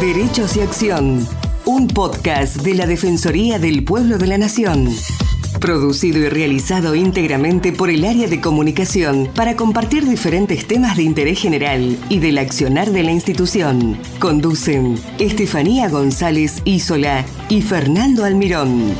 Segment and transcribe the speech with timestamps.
[0.00, 1.26] Derechos y Acción,
[1.64, 4.90] un podcast de la Defensoría del Pueblo de la Nación.
[5.58, 11.40] Producido y realizado íntegramente por el área de comunicación para compartir diferentes temas de interés
[11.40, 13.98] general y del accionar de la institución.
[14.18, 18.92] Conducen Estefanía González Isola y Fernando Almirón.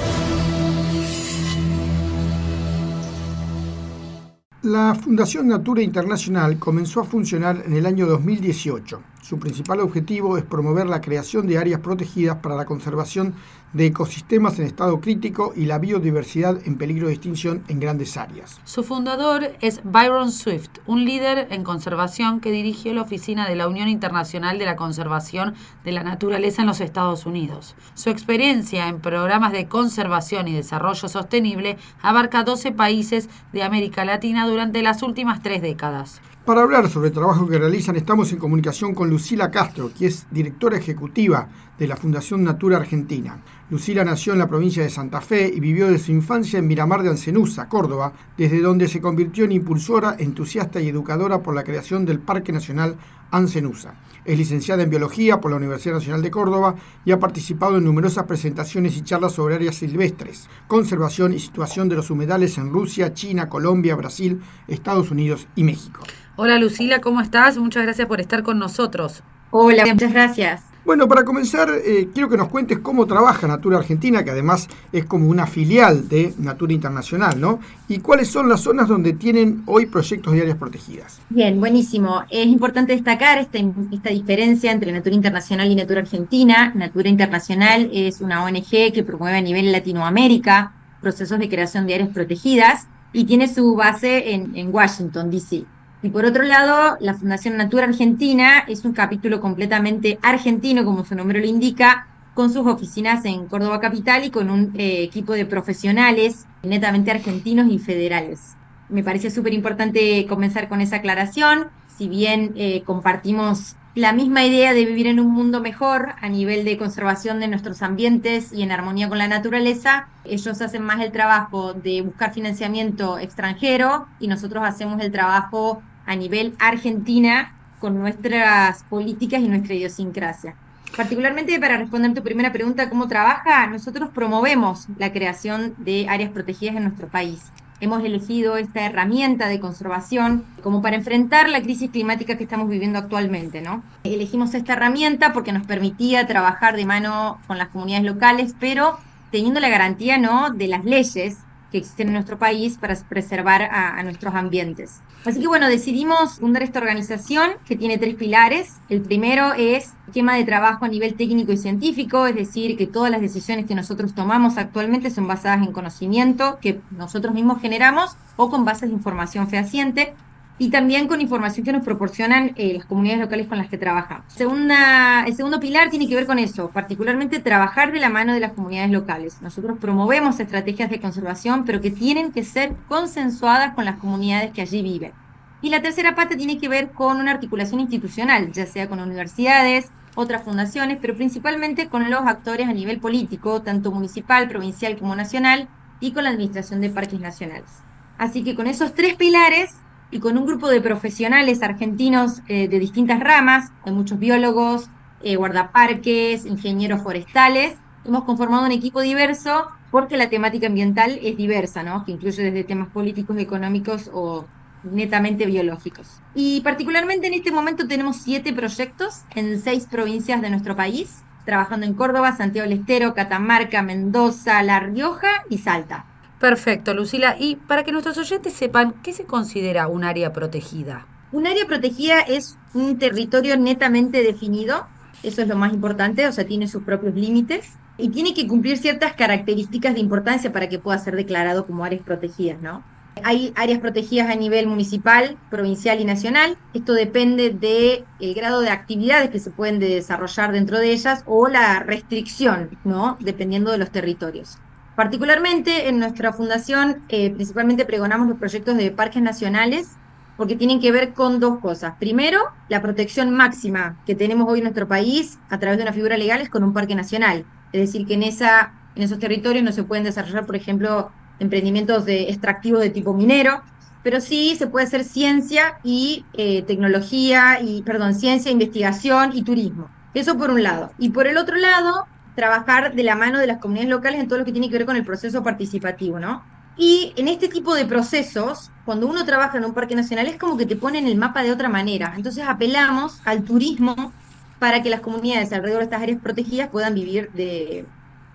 [4.62, 9.15] La Fundación Natura Internacional comenzó a funcionar en el año 2018.
[9.26, 13.34] Su principal objetivo es promover la creación de áreas protegidas para la conservación
[13.72, 18.60] de ecosistemas en estado crítico y la biodiversidad en peligro de extinción en grandes áreas.
[18.62, 23.66] Su fundador es Byron Swift, un líder en conservación que dirigió la oficina de la
[23.66, 27.74] Unión Internacional de la Conservación de la Naturaleza en los Estados Unidos.
[27.94, 34.46] Su experiencia en programas de conservación y desarrollo sostenible abarca 12 países de América Latina
[34.46, 36.20] durante las últimas tres décadas.
[36.46, 40.28] Para hablar sobre el trabajo que realizan, estamos en comunicación con Lucila Castro, que es
[40.30, 43.42] directora ejecutiva de la Fundación Natura Argentina.
[43.68, 47.02] Lucila nació en la provincia de Santa Fe y vivió de su infancia en Miramar
[47.02, 52.06] de Ancenusa, Córdoba, desde donde se convirtió en impulsora, entusiasta y educadora por la creación
[52.06, 52.94] del Parque Nacional
[53.32, 53.94] Ancenusa.
[54.26, 56.74] Es licenciada en Biología por la Universidad Nacional de Córdoba
[57.04, 61.94] y ha participado en numerosas presentaciones y charlas sobre áreas silvestres, conservación y situación de
[61.94, 66.00] los humedales en Rusia, China, Colombia, Brasil, Estados Unidos y México.
[66.34, 67.56] Hola Lucila, ¿cómo estás?
[67.56, 69.22] Muchas gracias por estar con nosotros.
[69.52, 70.75] Hola, muchas gracias.
[70.86, 75.04] Bueno, para comenzar, eh, quiero que nos cuentes cómo trabaja Natura Argentina, que además es
[75.04, 77.58] como una filial de Natura Internacional, ¿no?
[77.88, 81.20] Y cuáles son las zonas donde tienen hoy proyectos de áreas protegidas.
[81.28, 82.22] Bien, buenísimo.
[82.30, 83.58] Es importante destacar esta,
[83.90, 86.72] esta diferencia entre Natura Internacional y Natura Argentina.
[86.76, 92.10] Natura Internacional es una ONG que promueve a nivel Latinoamérica procesos de creación de áreas
[92.10, 95.66] protegidas y tiene su base en, en Washington, D.C.
[96.02, 101.14] Y por otro lado, la Fundación Natura Argentina es un capítulo completamente argentino, como su
[101.14, 105.46] nombre lo indica, con sus oficinas en Córdoba Capital y con un eh, equipo de
[105.46, 108.56] profesionales netamente argentinos y federales.
[108.88, 111.68] Me parece súper importante comenzar con esa aclaración.
[111.96, 116.66] Si bien eh, compartimos la misma idea de vivir en un mundo mejor a nivel
[116.66, 121.12] de conservación de nuestros ambientes y en armonía con la naturaleza, ellos hacen más el
[121.12, 128.84] trabajo de buscar financiamiento extranjero y nosotros hacemos el trabajo a nivel Argentina con nuestras
[128.84, 130.54] políticas y nuestra idiosincrasia.
[130.94, 133.66] Particularmente para responder tu primera pregunta, ¿cómo trabaja?
[133.66, 137.50] Nosotros promovemos la creación de áreas protegidas en nuestro país.
[137.78, 142.98] Hemos elegido esta herramienta de conservación como para enfrentar la crisis climática que estamos viviendo
[142.98, 143.82] actualmente, ¿no?
[144.04, 148.98] Elegimos esta herramienta porque nos permitía trabajar de mano con las comunidades locales, pero
[149.30, 151.45] teniendo la garantía, ¿no?, de las leyes
[151.76, 155.02] que existen en nuestro país para preservar a, nuestros ambientes.
[155.26, 158.76] Así que bueno, decidimos fundar esta organización que tiene tres pilares.
[158.88, 163.10] El primero es esquema de trabajo a nivel técnico y científico, es decir, que todas
[163.10, 168.48] las decisiones que nosotros tomamos actualmente son basadas en conocimiento que nosotros mismos generamos o
[168.48, 170.14] con bases de información fehaciente
[170.58, 174.24] y también con información que nos proporcionan eh, las comunidades locales con las que trabajamos.
[174.32, 178.40] Segunda, el segundo pilar tiene que ver con eso, particularmente trabajar de la mano de
[178.40, 179.42] las comunidades locales.
[179.42, 184.62] Nosotros promovemos estrategias de conservación, pero que tienen que ser consensuadas con las comunidades que
[184.62, 185.12] allí viven.
[185.60, 189.90] Y la tercera parte tiene que ver con una articulación institucional, ya sea con universidades,
[190.14, 195.68] otras fundaciones, pero principalmente con los actores a nivel político, tanto municipal, provincial como nacional,
[196.00, 197.70] y con la administración de parques nacionales.
[198.18, 199.74] Así que con esos tres pilares
[200.10, 204.88] y con un grupo de profesionales argentinos eh, de distintas ramas, hay muchos biólogos,
[205.22, 211.82] eh, guardaparques, ingenieros forestales, hemos conformado un equipo diverso porque la temática ambiental es diversa,
[211.82, 212.04] ¿no?
[212.04, 214.46] que incluye desde temas políticos, económicos o
[214.84, 216.20] netamente biológicos.
[216.34, 221.86] Y particularmente en este momento tenemos siete proyectos en seis provincias de nuestro país, trabajando
[221.86, 226.04] en Córdoba, Santiago del Estero, Catamarca, Mendoza, La Rioja y Salta.
[226.40, 227.36] Perfecto, Lucila.
[227.38, 231.06] Y para que nuestros oyentes sepan, ¿qué se considera un área protegida?
[231.32, 234.86] Un área protegida es un territorio netamente definido,
[235.22, 238.78] eso es lo más importante, o sea, tiene sus propios límites y tiene que cumplir
[238.78, 242.84] ciertas características de importancia para que pueda ser declarado como áreas protegidas, ¿no?
[243.24, 246.58] Hay áreas protegidas a nivel municipal, provincial y nacional.
[246.74, 251.48] Esto depende del el grado de actividades que se pueden desarrollar dentro de ellas o
[251.48, 253.16] la restricción, ¿no?
[253.20, 254.58] Dependiendo de los territorios.
[254.96, 259.90] Particularmente en nuestra fundación, eh, principalmente pregonamos los proyectos de parques nacionales
[260.38, 261.94] porque tienen que ver con dos cosas.
[261.98, 262.40] Primero,
[262.70, 266.40] la protección máxima que tenemos hoy en nuestro país a través de una figura legal
[266.40, 267.44] es con un parque nacional.
[267.72, 271.10] Es decir, que en, esa, en esos territorios no se pueden desarrollar, por ejemplo,
[271.40, 273.62] emprendimientos de extractivos de tipo minero,
[274.02, 279.90] pero sí se puede hacer ciencia y eh, tecnología, y, perdón, ciencia, investigación y turismo.
[280.14, 280.92] Eso por un lado.
[280.98, 284.38] Y por el otro lado, trabajar de la mano de las comunidades locales en todo
[284.38, 286.44] lo que tiene que ver con el proceso participativo, ¿no?
[286.76, 290.56] Y en este tipo de procesos, cuando uno trabaja en un parque nacional, es como
[290.58, 292.12] que te ponen el mapa de otra manera.
[292.16, 294.12] Entonces apelamos al turismo
[294.58, 297.86] para que las comunidades alrededor de estas áreas protegidas puedan vivir de,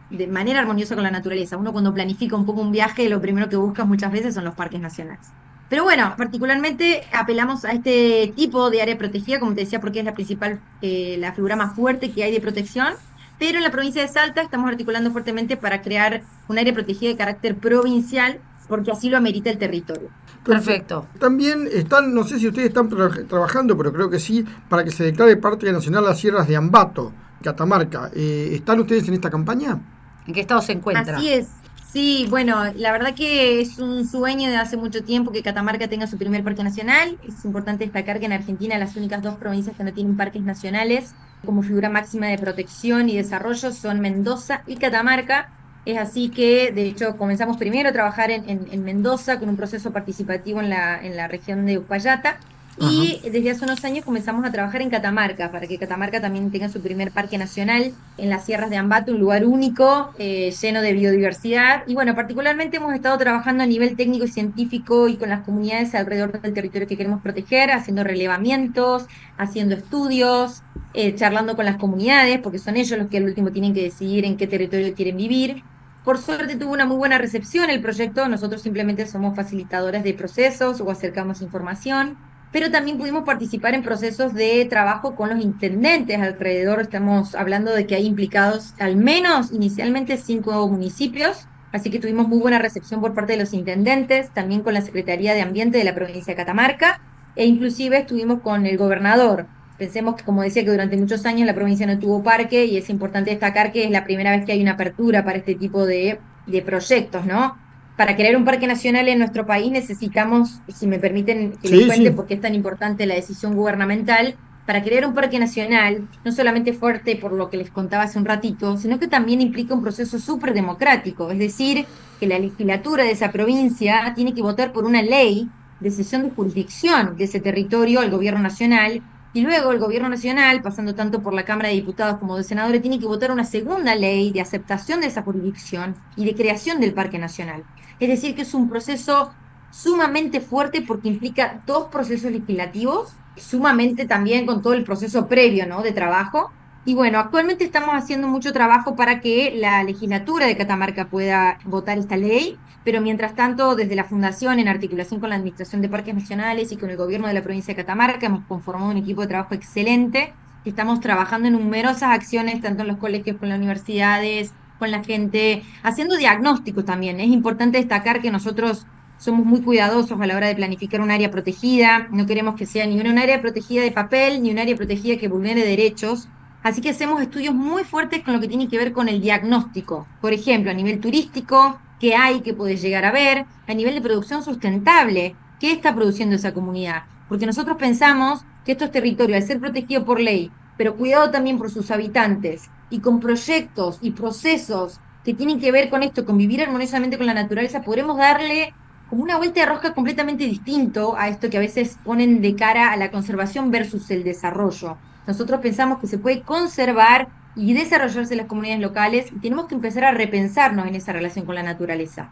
[0.10, 1.58] de manera armoniosa con la naturaleza.
[1.58, 4.56] Uno cuando planifica un poco un viaje, lo primero que busca muchas veces son los
[4.56, 5.36] parques nacionales.
[5.70, 10.06] Pero bueno, particularmente apelamos a este tipo de área protegida, como te decía, porque es
[10.06, 12.96] la principal, eh, la figura más fuerte que hay de protección.
[13.42, 17.18] Pero en la provincia de Salta estamos articulando fuertemente para crear un área protegida de
[17.18, 20.10] carácter provincial, porque así lo amerita el territorio.
[20.46, 21.08] Perfecto.
[21.18, 22.88] También están, no sé si ustedes están
[23.28, 27.14] trabajando, pero creo que sí, para que se declare Parque Nacional las Sierras de Ambato,
[27.42, 28.12] Catamarca.
[28.14, 29.80] Eh, ¿Están ustedes en esta campaña?
[30.28, 31.18] ¿En qué estado se encuentra?
[31.18, 31.48] Así es.
[31.94, 36.08] Sí, bueno, la verdad que es un sueño de hace mucho tiempo que Catamarca tenga
[36.08, 37.20] su primer parque nacional.
[37.22, 41.18] Es importante destacar que en Argentina las únicas dos provincias que no tienen parques nacionales
[41.44, 45.54] como figura máxima de protección y desarrollo son Mendoza y Catamarca.
[45.84, 50.62] Es así que, de hecho, comenzamos primero a trabajar en, Mendoza con un proceso participativo
[50.62, 52.40] en la, en la región de Uspallata
[52.78, 56.70] y desde hace unos años comenzamos a trabajar en Catamarca, para que Catamarca también tenga
[56.70, 60.94] su primer parque nacional en las sierras de Ambato, un lugar único, eh, lleno de
[60.94, 61.84] biodiversidad.
[61.88, 65.94] Y bueno, particularmente hemos estado trabajando a nivel técnico y científico y con las comunidades
[65.96, 69.06] alrededor del territorio que queremos proteger, haciendo relevamientos,
[69.38, 70.64] haciendo estudios,
[70.94, 74.24] eh, charlando con las comunidades, porque son ellos los que al último tienen que decidir
[74.24, 75.64] en qué territorio quieren vivir.
[76.06, 80.82] Por suerte tuvo una muy buena recepción el proyecto, nosotros simplemente somos facilitadores de procesos
[80.82, 82.18] o acercamos información
[82.52, 86.82] pero también pudimos participar en procesos de trabajo con los intendentes alrededor.
[86.82, 92.40] Estamos hablando de que hay implicados al menos inicialmente cinco municipios, así que tuvimos muy
[92.40, 95.96] buena recepción por parte de los intendentes, también con la Secretaría de Ambiente de la
[95.96, 97.00] provincia de Catamarca,
[97.36, 99.48] e inclusive estuvimos con el gobernador.
[99.78, 102.90] Pensemos que, como decía, que durante muchos años la provincia no tuvo parque y es
[102.90, 106.20] importante destacar que es la primera vez que hay una apertura para este tipo de,
[106.46, 107.58] de proyectos, ¿no?
[108.02, 112.10] Para crear un parque nacional en nuestro país necesitamos, si me permiten que les cuente
[112.10, 114.34] por qué es tan importante la decisión gubernamental,
[114.66, 118.26] para crear un parque nacional, no solamente fuerte por lo que les contaba hace un
[118.26, 121.86] ratito, sino que también implica un proceso súper democrático, es decir,
[122.20, 125.48] que la legislatura de esa provincia tiene que votar por una ley
[125.80, 129.04] de cesión de jurisdicción de ese territorio al gobierno nacional
[129.34, 132.82] y luego el gobierno nacional, pasando tanto por la Cámara de Diputados como de Senadores,
[132.82, 136.94] tiene que votar una segunda ley de aceptación de esa jurisdicción y de creación del
[136.94, 137.64] Parque Nacional.
[138.00, 139.32] Es decir, que es un proceso
[139.70, 145.82] sumamente fuerte porque implica dos procesos legislativos, sumamente también con todo el proceso previo ¿no?
[145.82, 146.52] de trabajo.
[146.84, 151.98] Y bueno, actualmente estamos haciendo mucho trabajo para que la legislatura de Catamarca pueda votar
[151.98, 156.16] esta ley pero mientras tanto, desde la Fundación, en articulación con la Administración de Parques
[156.16, 159.28] Nacionales y con el gobierno de la provincia de Catamarca, hemos conformado un equipo de
[159.28, 160.34] trabajo excelente.
[160.66, 165.64] Estamos trabajando en numerosas acciones, tanto en los colegios, con las universidades, con la gente,
[165.84, 167.20] haciendo diagnósticos también.
[167.20, 168.88] Es importante destacar que nosotros
[169.18, 172.08] somos muy cuidadosos a la hora de planificar un área protegida.
[172.12, 175.28] No queremos que sea ni una área protegida de papel, ni un área protegida que
[175.28, 176.30] vulnere derechos.
[176.64, 180.08] Así que hacemos estudios muy fuertes con lo que tiene que ver con el diagnóstico.
[180.20, 184.02] Por ejemplo, a nivel turístico, qué hay, qué puede llegar a ver, a nivel de
[184.02, 187.04] producción sustentable, qué está produciendo esa comunidad.
[187.28, 191.72] Porque nosotros pensamos que estos territorios, al ser protegidos por ley, pero cuidado también por
[191.72, 196.62] sus habitantes, y con proyectos y procesos que tienen que ver con esto, con vivir
[196.62, 198.76] armoniosamente con la naturaleza, podremos darle
[199.06, 202.92] como una vuelta de rosca completamente distinto a esto que a veces ponen de cara
[202.92, 205.02] a la conservación versus el desarrollo.
[205.28, 210.06] Nosotros pensamos que se puede conservar y desarrollarse las comunidades locales y tenemos que empezar
[210.06, 212.30] a repensarnos en esa relación con la naturaleza.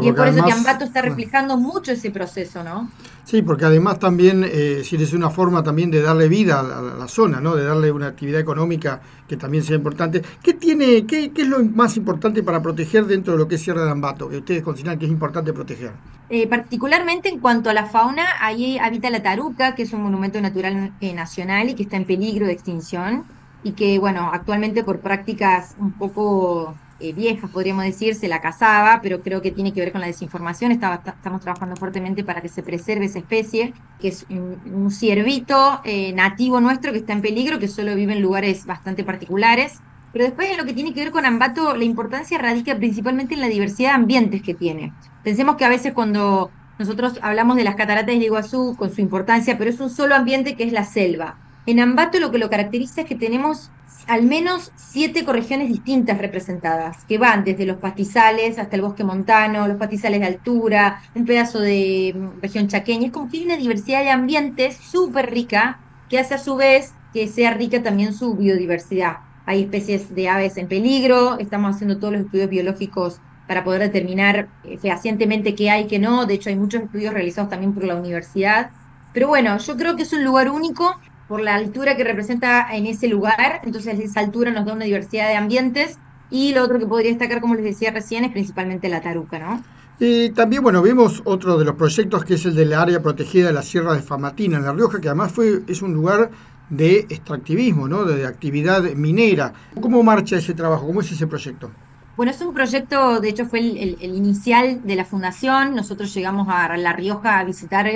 [0.00, 2.90] y es por eso que Ambato está reflejando mucho ese proceso, ¿no?
[3.24, 7.40] Sí, porque además también, eh, es una forma también de darle vida a la, zona,
[7.40, 7.54] ¿no?
[7.54, 10.22] De darle una actividad económica que también sea importante.
[10.42, 13.62] ¿Qué tiene, qué, qué, es lo más importante para proteger dentro de lo que es
[13.62, 15.92] Sierra de Ambato, que ustedes consideran que es importante proteger?
[16.34, 20.40] Eh, particularmente en cuanto a la fauna, ahí habita la taruca, que es un monumento
[20.40, 23.26] natural eh, nacional y que está en peligro de extinción
[23.62, 29.00] y que, bueno, actualmente por prácticas un poco eh, viejas, podríamos decir, se la cazaba,
[29.02, 30.72] pero creo que tiene que ver con la desinformación.
[30.72, 36.62] estamos trabajando fuertemente para que se preserve esa especie, que es un, ciervito eh, nativo
[36.62, 39.82] nuestro que está en peligro, que solo vive en lugares bastante particulares.
[40.12, 43.40] Pero después en lo que tiene que ver con Ambato, la importancia radica principalmente en
[43.40, 44.92] la diversidad de ambientes que tiene.
[45.24, 49.56] Pensemos que a veces cuando nosotros hablamos de las cataratas de Iguazú con su importancia,
[49.56, 51.38] pero es un solo ambiente que es la selva.
[51.64, 53.70] En Ambato lo que lo caracteriza es que tenemos
[54.08, 59.68] al menos siete ecorregiones distintas representadas, que van desde los pastizales hasta el bosque montano,
[59.68, 63.06] los pastizales de altura, un pedazo de mm, región chaqueña.
[63.06, 65.78] Es como que hay una diversidad de ambientes súper rica
[66.08, 69.18] que hace a su vez que sea rica también su biodiversidad.
[69.46, 74.48] Hay especies de aves en peligro, estamos haciendo todos los estudios biológicos para poder determinar
[74.64, 76.26] eh, fehacientemente qué hay, qué no.
[76.26, 78.70] De hecho, hay muchos estudios realizados también por la universidad.
[79.12, 82.86] Pero bueno, yo creo que es un lugar único por la altura que representa en
[82.86, 83.60] ese lugar.
[83.64, 85.98] Entonces, esa altura nos da una diversidad de ambientes.
[86.30, 89.62] Y lo otro que podría destacar, como les decía recién, es principalmente la taruca, ¿no?
[89.98, 93.52] Y también, bueno, vimos otro de los proyectos que es el del área protegida de
[93.52, 96.30] la Sierra de Famatina, en La Rioja, que además fue, es un lugar
[96.72, 98.04] de extractivismo, ¿no?
[98.04, 99.52] de actividad minera.
[99.80, 100.86] ¿Cómo marcha ese trabajo?
[100.86, 101.70] ¿Cómo es ese proyecto?
[102.16, 105.74] Bueno, es un proyecto, de hecho fue el, inicial de la fundación.
[105.74, 107.90] Nosotros llegamos a La Rioja a visitar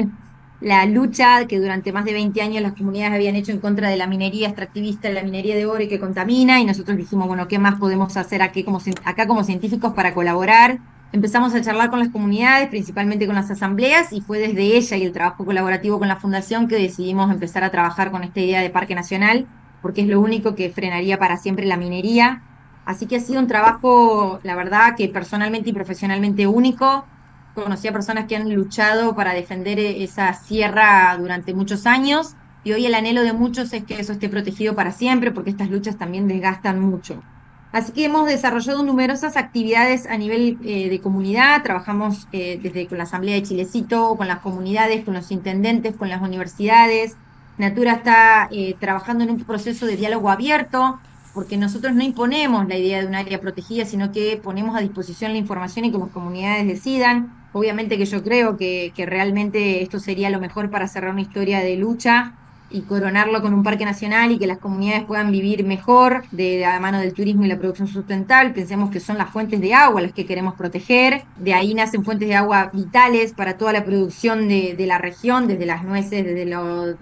[0.60, 3.96] la lucha que durante más de 20 años las comunidades habían hecho en contra de
[3.96, 7.58] la minería extractivista, la minería de oro y que contamina, y nosotros dijimos, bueno, ¿qué
[7.58, 10.80] más podemos hacer aquí como, acá como científicos para colaborar?
[11.16, 15.04] Empezamos a charlar con las comunidades, principalmente con las asambleas, y fue desde ella y
[15.04, 18.68] el trabajo colaborativo con la fundación que decidimos empezar a trabajar con esta idea de
[18.68, 19.48] parque nacional,
[19.80, 22.42] porque es lo único que frenaría para siempre la minería.
[22.84, 27.06] Así que ha sido un trabajo, la verdad, que personalmente y profesionalmente único.
[27.54, 32.84] Conocí a personas que han luchado para defender esa sierra durante muchos años y hoy
[32.84, 36.28] el anhelo de muchos es que eso esté protegido para siempre porque estas luchas también
[36.28, 37.24] desgastan mucho.
[37.72, 42.98] Así que hemos desarrollado numerosas actividades a nivel eh, de comunidad, trabajamos eh, desde con
[42.98, 47.16] la Asamblea de Chilecito, con las comunidades, con los intendentes, con las universidades.
[47.58, 51.00] Natura está eh, trabajando en un proceso de diálogo abierto,
[51.34, 55.32] porque nosotros no imponemos la idea de un área protegida, sino que ponemos a disposición
[55.32, 57.34] la información y que las comunidades decidan.
[57.52, 61.60] Obviamente que yo creo que, que realmente esto sería lo mejor para cerrar una historia
[61.60, 62.34] de lucha
[62.68, 66.80] y coronarlo con un parque nacional y que las comunidades puedan vivir mejor de, la
[66.80, 68.50] mano del turismo y la producción sustentable.
[68.50, 71.24] Pensemos que son las fuentes de agua las que queremos proteger.
[71.36, 75.66] De ahí nacen fuentes de agua vitales para toda la producción de, la región, desde
[75.66, 76.96] las nueces, desde los...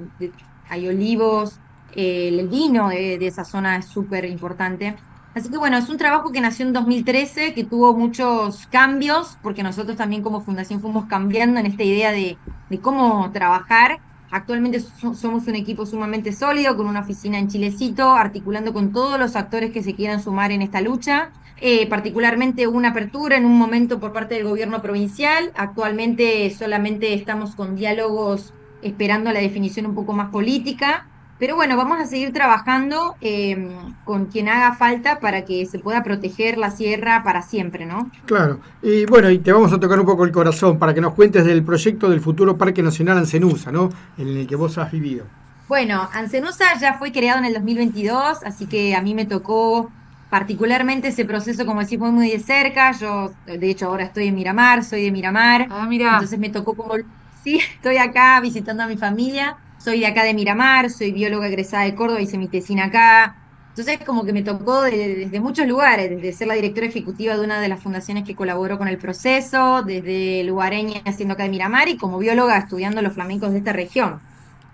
[0.69, 1.59] hay olivos,
[1.95, 4.97] el vino de, de esa zona es súper importante.
[5.35, 9.65] Así que bueno, es un trabajo que nació en 2013, que tuvo muchos cambios, porque
[9.65, 12.37] nosotros también como fundación fuimos cambiando en esta idea de,
[12.71, 13.99] de cómo trabajar
[14.35, 19.37] Actualmente somos un equipo sumamente sólido, con una oficina en Chilecito, articulando con todos los
[19.37, 21.31] actores que se quieran sumar en esta lucha.
[21.57, 25.53] Eh, particularmente una apertura en un momento por parte del gobierno provincial.
[25.55, 31.14] Actualmente solamente estamos con diálogos esperando la definición un poco más política.
[31.39, 33.71] Pero bueno, vamos a seguir trabajando em,
[34.05, 38.11] con quien haga falta para que se pueda proteger la sierra para siempre, ¿no?
[38.25, 38.61] Claro.
[38.83, 41.45] Y bueno, y te vamos a tocar un poco el corazón para que nos cuentes
[41.45, 43.91] del proyecto del futuro Parque Nacional Ancenusa, ¿no?
[44.17, 45.25] En el que vos has vivido.
[45.67, 49.91] Bueno, Ancenusa ya fue creado en el 2022, así que a mí me tocó
[50.31, 52.93] particularmente ese proceso, como decís, muy, muy de cerca.
[52.93, 55.67] Yo, de hecho, ahora estoy en Miramar, soy de Miramar.
[55.71, 56.13] Ah, mira.
[56.15, 56.95] Entonces me tocó como...
[57.43, 61.85] Sí, estoy acá visitando a mi familia soy de acá de Miramar, soy bióloga egresada
[61.85, 63.37] de Córdoba, hice mi tesina acá.
[63.69, 67.61] Entonces, como que me tocó desde muchos lugares, desde ser la directora ejecutiva de una
[67.61, 71.99] de las fundaciones que colaboró con el proceso, desde lugareña haciendo acá de Miramar y
[71.99, 74.21] como bióloga estudiando los flamencos de esta región.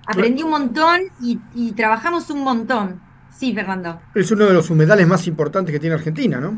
[0.07, 3.01] Aprendí un montón y, trabajamos un montón.
[3.37, 4.01] Sí, Fernando.
[4.15, 6.57] Es uno de los humedales más importantes que tiene Argentina, ¿no?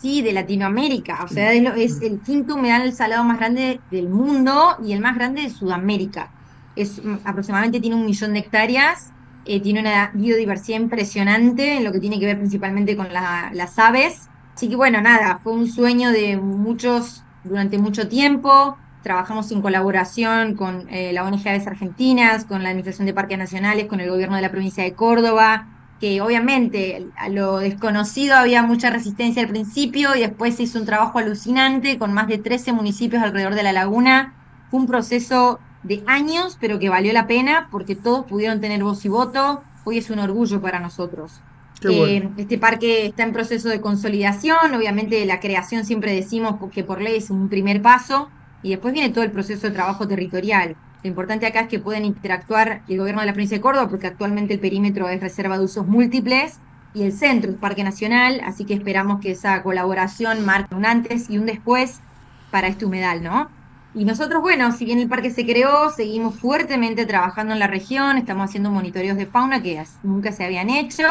[0.00, 1.24] Sí, de Latinoamérica.
[1.24, 5.42] O sea, es el quinto humedal salado más grande del mundo y el más grande
[5.42, 6.30] de Sudamérica
[6.76, 9.12] es mm, aproximadamente tiene un millón de hectáreas,
[9.44, 14.28] eh, tiene una biodiversidad impresionante en lo que tiene que ver principalmente con las aves.
[14.54, 18.76] Así que bueno, nada, fue un sueño de muchos durante mucho tiempo.
[19.02, 23.86] Trabajamos en colaboración con eh, la ONG Aves Argentinas, con la Administración de Parques Nacionales,
[23.86, 25.68] con el gobierno de la provincia de Córdoba,
[26.00, 30.86] que obviamente a lo desconocido había mucha resistencia al principio y después se hizo un
[30.86, 34.34] trabajo alucinante con más de 13 municipios alrededor de la laguna.
[34.70, 39.04] Fue un proceso de años, pero que valió la pena porque todos pudieron tener voz
[39.04, 39.62] y voto.
[39.84, 41.40] Hoy es un orgullo para nosotros.
[41.88, 47.00] Eh, este parque está en proceso de consolidación, obviamente la creación siempre decimos que por
[47.00, 48.28] ley es un primer paso
[48.62, 50.76] y después viene todo el proceso de trabajo territorial.
[51.02, 54.08] Lo importante acá es que pueden interactuar el gobierno de la provincia de Córdoba porque
[54.08, 56.58] actualmente el perímetro es reserva de usos múltiples
[56.92, 61.30] y el centro es Parque Nacional, así que esperamos que esa colaboración marque un antes
[61.30, 62.00] y un después
[62.50, 63.48] para este humedal, ¿no?
[63.92, 68.18] Y nosotros, bueno, si bien el parque se creó, seguimos fuertemente trabajando en la región,
[68.18, 71.02] estamos haciendo monitoreos de fauna que nunca se habían hecho.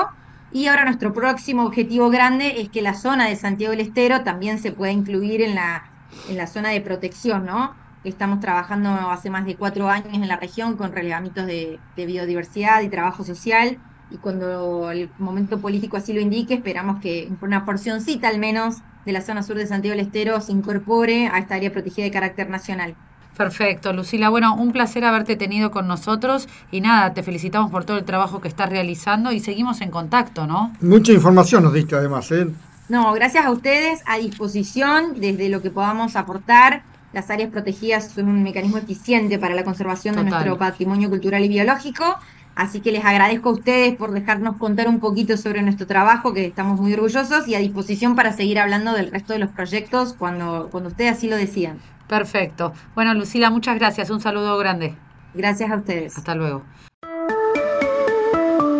[0.50, 4.59] Y ahora nuestro próximo objetivo grande es que la zona de Santiago del Estero también
[4.59, 5.83] se pueda incluir en la,
[6.29, 7.75] en la zona de protección, ¿no?
[8.01, 12.81] Estamos trabajando hace más de cuatro años en la región con relevamientos de, de biodiversidad
[12.81, 13.83] y trabajo social.
[14.07, 19.12] Y cuando el momento político así lo indique, esperamos que una porcióncita al menos de
[19.12, 22.50] la zona sur de Santiago del Estero se incorpore a esta área protegida de carácter
[22.50, 22.96] nacional.
[23.39, 24.27] Perfecto, Lucila.
[24.29, 28.41] Bueno, un placer haberte tenido con nosotros y nada, te felicitamos por todo el trabajo
[28.41, 30.74] que estás realizando y seguimos en contacto, ¿no?
[30.82, 32.48] Mucha información nos diste además, ¿eh?
[32.89, 36.84] No, gracias a ustedes, a disposición desde lo que podamos aportar.
[37.13, 41.48] Las áreas protegidas son un mecanismo eficiente para la conservación de nuestro patrimonio cultural y
[41.48, 42.20] biológico.
[42.60, 46.46] Así que les agradezco a ustedes por dejarnos contar un poquito sobre nuestro trabajo, que
[46.46, 50.68] estamos muy orgullosos y a disposición para seguir hablando del resto de los proyectos cuando,
[50.70, 51.80] cuando ustedes así lo decidan.
[52.10, 52.74] Perfecto.
[52.96, 54.10] Bueno, Lucila, muchas gracias.
[54.10, 54.94] Un saludo grande.
[55.34, 56.18] Gracias a ustedes.
[56.18, 56.63] Hasta luego.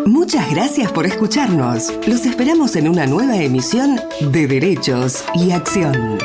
[0.04, 1.90] Muchas gracias por escucharnos.
[2.06, 6.18] Los esperamos en una nueva emisión de Derechos y Acción.